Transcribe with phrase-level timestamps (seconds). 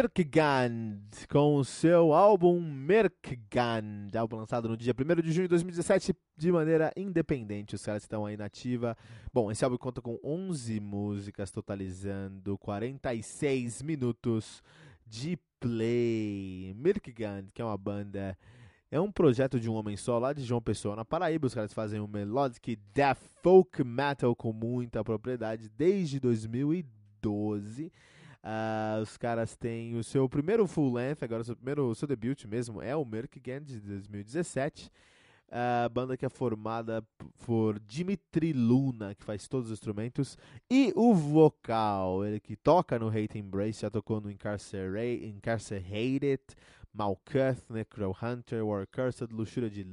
[0.00, 0.98] Merkgand,
[1.28, 6.50] com o seu álbum Merkgand, álbum lançado no dia 1 de junho de 2017 de
[6.50, 7.74] maneira independente.
[7.74, 8.96] Os caras estão aí na ativa.
[9.30, 14.62] Bom, esse álbum conta com 11 músicas, totalizando 46 minutos
[15.06, 16.74] de play.
[16.78, 18.38] Merkgand, que é uma banda,
[18.90, 21.46] é um projeto de um homem só lá de João Pessoa, na Paraíba.
[21.46, 27.92] Os caras fazem um melodic death folk metal com muita propriedade desde 2012.
[28.42, 32.46] Uh, os caras têm o seu primeiro full length, agora o seu primeiro seu debut
[32.46, 34.90] mesmo é o Merkgand de 2017.
[35.52, 37.04] A uh, banda que é formada
[37.44, 40.38] por Dimitri Luna, que faz todos os instrumentos,
[40.70, 46.40] e o vocal, ele que toca no Hate Embrace, já tocou no Incarcerate, Incarcerated,
[47.68, 49.84] Necro Hunter, War Cursed, Luxúria de,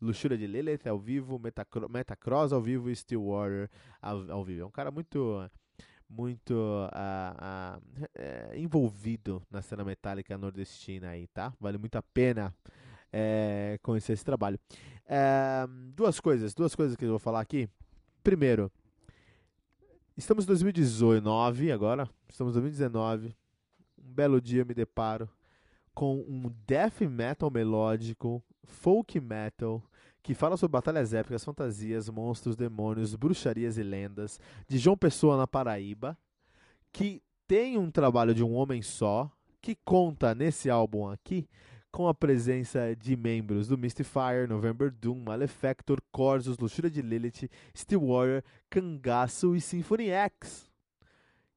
[0.00, 3.68] Luxúria de Lilith ao vivo, Metacro, Metacross ao vivo e Stillwater
[4.00, 4.62] ao, ao vivo.
[4.62, 5.38] É um cara muito
[6.08, 11.52] muito uh, uh, envolvido na cena metálica nordestina aí, tá?
[11.60, 12.54] Vale muito a pena
[13.12, 14.58] é, conhecer esse trabalho.
[15.06, 17.68] É, duas coisas, duas coisas que eu vou falar aqui.
[18.22, 18.70] Primeiro,
[20.16, 23.34] estamos em 2019 agora, estamos em 2019.
[23.98, 25.28] Um belo dia eu me deparo
[25.94, 29.82] com um death metal melódico, folk metal,
[30.28, 35.46] que fala sobre batalhas épicas, fantasias, monstros, demônios, bruxarias e lendas, de João Pessoa na
[35.46, 36.18] Paraíba,
[36.92, 41.48] que tem um trabalho de um homem só, que conta nesse álbum aqui
[41.90, 48.44] com a presença de membros do Mystifier, November Doom, Malefactor, Corsos, Luxúria de Lilith, Stillwater,
[48.68, 50.70] Cangaço e Symphony X.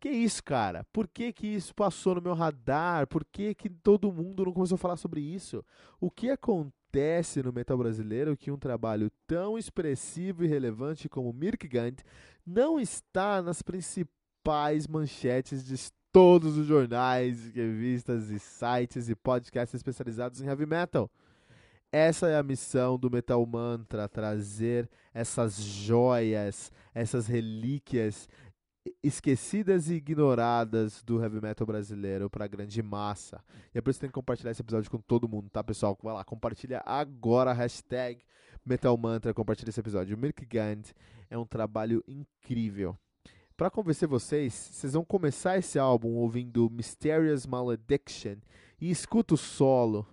[0.00, 0.84] Que isso, cara?
[0.92, 3.06] Por que, que isso passou no meu radar?
[3.06, 5.64] Por que, que todo mundo não começou a falar sobre isso?
[6.00, 6.75] O que acontece?
[6.86, 11.96] Acontece no metal brasileiro que um trabalho tão expressivo e relevante como Mirkgand
[12.46, 15.76] não está nas principais manchetes de
[16.12, 21.10] todos os jornais, revistas e sites e podcasts especializados em heavy metal.
[21.92, 28.28] Essa é a missão do Metal Mantra, trazer essas joias, essas relíquias
[29.02, 33.42] esquecidas e ignoradas do heavy metal brasileiro para a grande massa.
[33.74, 35.96] E é por isso que tem que compartilhar esse episódio com todo mundo, tá, pessoal?
[36.02, 38.22] Vai lá, compartilha agora, hashtag
[38.64, 40.16] Metal Mantra, compartilha esse episódio.
[40.16, 40.82] O Milk Gand
[41.30, 42.96] é um trabalho incrível.
[43.56, 48.36] Para convencer vocês, vocês vão começar esse álbum ouvindo Mysterious Malediction
[48.80, 50.06] e escuta o solo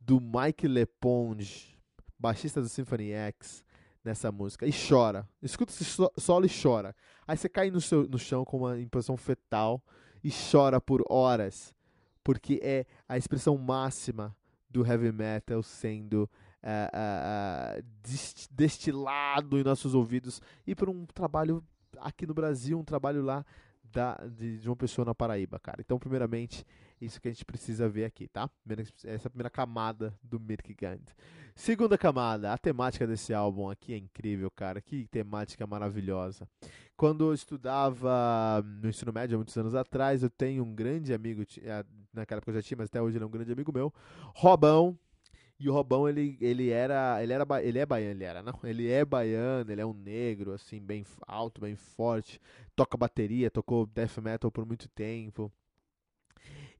[0.00, 1.76] do Mike Leponge,
[2.18, 3.62] baixista do Symphony X,
[4.04, 5.28] nessa música e chora.
[5.42, 6.94] Escuta esse solo e chora.
[7.26, 9.82] Aí você cai no, seu, no chão com uma impressão fetal
[10.22, 11.74] e chora por horas,
[12.22, 14.34] porque é a expressão máxima
[14.68, 16.28] do heavy metal sendo
[16.62, 17.84] uh, uh, uh,
[18.50, 21.62] destilado em nossos ouvidos e por um trabalho
[21.98, 23.44] aqui no Brasil, um trabalho lá
[23.82, 25.80] da, de, de uma pessoa na Paraíba, cara.
[25.80, 26.64] Então, primeiramente,
[27.00, 28.50] isso que a gente precisa ver aqui, tá?
[29.04, 31.00] Essa é a primeira camada do Mirkgand.
[31.54, 34.80] Segunda camada, a temática desse álbum aqui é incrível, cara.
[34.80, 36.48] Que temática maravilhosa.
[36.96, 41.42] Quando eu estudava no ensino médio, há muitos anos atrás, eu tenho um grande amigo,
[42.12, 43.92] naquela época eu já tinha, mas até hoje ele é um grande amigo meu,
[44.34, 44.98] Robão,
[45.60, 47.22] e o Robão, ele, ele era.
[47.22, 48.58] Ele era ele é baiano, ele era, não.
[48.64, 52.40] Ele é baiano, ele é um negro, assim, bem alto, bem forte.
[52.74, 55.52] Toca bateria, tocou death metal por muito tempo.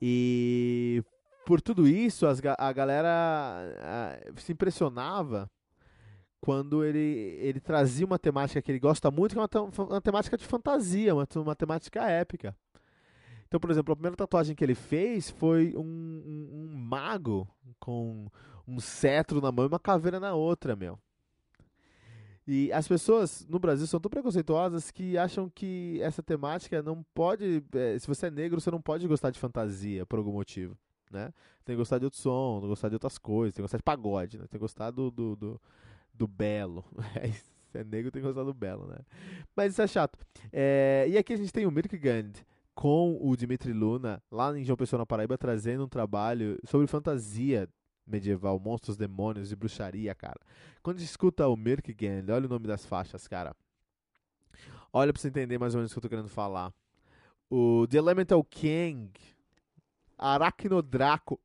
[0.00, 1.02] E
[1.44, 5.50] por tudo isso, as, a galera a, se impressionava
[6.40, 10.36] quando ele, ele trazia uma temática que ele gosta muito, que é uma, uma temática
[10.36, 12.56] de fantasia, uma, uma temática épica.
[13.46, 17.48] Então, por exemplo, a primeira tatuagem que ele fez foi um, um, um mago
[17.78, 18.26] com
[18.66, 20.98] um cetro na mão e uma caveira na outra, meu.
[22.46, 27.62] E as pessoas no Brasil são tão preconceituosas que acham que essa temática não pode.
[27.72, 30.78] É, se você é negro, você não pode gostar de fantasia por algum motivo.
[31.10, 31.32] Né?
[31.64, 33.78] Tem que gostar de outro som, tem que gostar de outras coisas, tem que gostar
[33.78, 34.44] de pagode, né?
[34.44, 35.60] tem que gostar do, do, do,
[36.14, 36.84] do belo.
[37.70, 38.98] se é negro, tem que gostar do belo, né?
[39.54, 40.18] Mas isso é chato.
[40.52, 42.32] É, e aqui a gente tem o Mirkgand
[42.74, 47.68] com o Dimitri Luna, lá em João Pessoa, na Paraíba, trazendo um trabalho sobre fantasia
[48.06, 50.40] medieval, monstros, demônios e bruxaria, cara.
[50.82, 53.54] Quando a gente escuta o Mirkgand, olha o nome das faixas, cara.
[54.92, 56.72] Olha pra você entender mais ou menos o que eu tô querendo falar.
[57.50, 59.10] O The Elemental King,
[60.16, 61.40] Arachnodraco.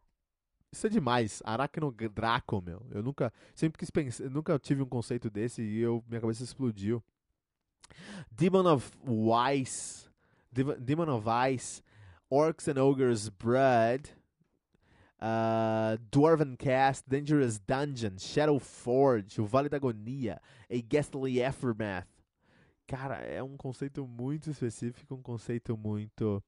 [0.71, 2.85] Isso é demais, Arachnodraco, meu.
[2.91, 7.03] Eu nunca, sempre quis pensar, nunca tive um conceito desse e eu, minha cabeça explodiu.
[8.31, 10.09] Demon of Wise,
[10.51, 11.83] Demon of Ice,
[12.29, 14.15] Orcs and Ogres Blood,
[15.21, 22.07] uh, Dwarven Cast, Dangerous Dungeon, Shadow Forge, O Vale da Agonia, A Ghastly Aftermath.
[22.87, 26.43] Cara, é um conceito muito específico, um conceito muito.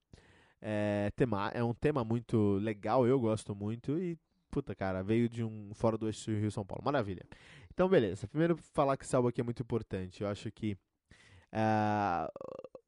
[0.62, 4.18] É, tema, é um tema muito legal, eu gosto muito e,
[4.50, 6.84] puta, cara, veio de um fora do eixo Rio São Paulo.
[6.84, 7.26] Maravilha.
[7.74, 8.28] Então, beleza.
[8.28, 10.22] Primeiro, falar que esse álbum aqui é muito importante.
[10.22, 10.78] Eu acho que.
[11.54, 12.28] Uh,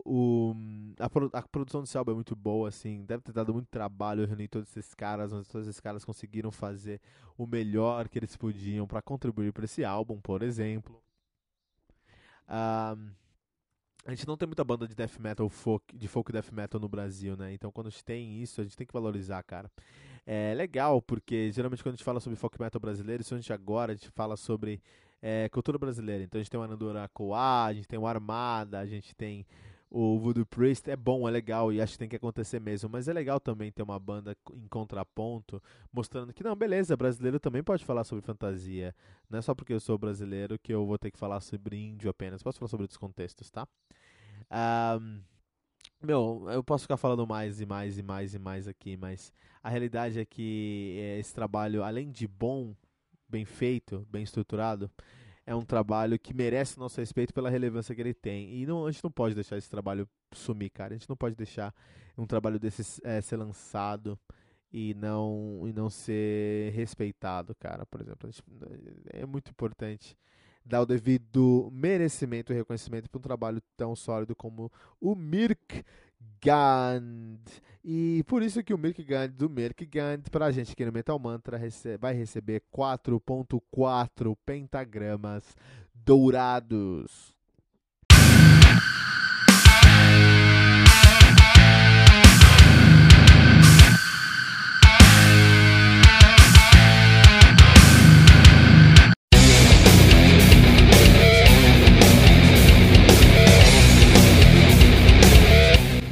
[0.05, 0.55] o,
[0.99, 3.03] a, a, produção desse álbum é muito boa, assim.
[3.05, 7.01] Deve ter dado muito trabalho reunir todos esses caras, mas todos esses caras conseguiram fazer
[7.35, 11.01] o melhor que eles podiam para contribuir para esse álbum, por exemplo.
[12.47, 13.09] Um,
[14.05, 16.87] a gente não tem muita banda de death metal folk, de folk death metal no
[16.87, 17.51] Brasil, né?
[17.53, 19.71] Então quando a gente tem isso, a gente tem que valorizar, cara.
[20.27, 23.51] É legal porque geralmente quando a gente fala sobre folk metal brasileiro, isso a gente
[23.51, 24.79] agora a gente fala sobre
[25.19, 26.23] é, cultura brasileira.
[26.23, 29.43] Então a gente tem o Anandura Coá, a gente tem o Armada, a gente tem
[29.97, 33.07] o Voodoo Priest é bom, é legal e acho que tem que acontecer mesmo, mas
[33.07, 37.85] é legal também ter uma banda em contraponto, mostrando que não, beleza, brasileiro também pode
[37.85, 38.93] falar sobre fantasia.
[39.29, 42.09] Não é só porque eu sou brasileiro que eu vou ter que falar sobre índio
[42.09, 43.65] apenas, posso falar sobre outros contextos, tá?
[44.99, 45.21] Um,
[46.01, 49.31] meu, eu posso ficar falando mais e mais e mais e mais aqui, mas
[49.63, 52.75] a realidade é que eh, esse trabalho, além de bom,
[53.29, 54.91] bem feito, bem estruturado,
[55.45, 58.53] é um trabalho que merece nosso respeito pela relevância que ele tem.
[58.55, 60.93] E não, a gente não pode deixar esse trabalho sumir, cara.
[60.93, 61.73] A gente não pode deixar
[62.17, 64.17] um trabalho desse é, ser lançado
[64.71, 67.85] e não, e não ser respeitado, cara.
[67.85, 68.43] Por exemplo, gente,
[69.11, 70.17] é muito importante
[70.65, 75.85] dar o devido merecimento e reconhecimento para um trabalho tão sólido como o Mirk
[76.41, 77.39] Gand.
[77.83, 81.17] E por isso que o Milk Gand do Milk Gand, pra gente aqui no Metal
[81.19, 81.59] Mantra,
[81.99, 85.55] vai receber 4.4 pentagramas
[85.93, 87.35] dourados.